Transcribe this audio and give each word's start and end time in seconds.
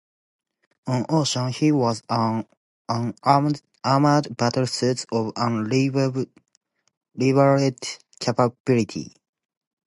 On 0.87 1.01
occasion, 1.03 1.49
he 1.49 1.67
has 1.67 2.01
worn 2.09 2.47
an 2.89 3.13
armored 3.23 3.61
battlesuit 3.83 5.05
of 5.11 5.31
unrevealed 7.15 7.85
capabilities. 8.19 9.13